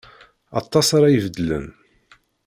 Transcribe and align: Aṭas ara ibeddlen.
Aṭas 0.59 0.87
ara 0.97 1.07
ibeddlen. 1.17 1.65